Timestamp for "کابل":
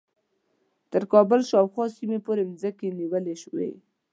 1.11-1.39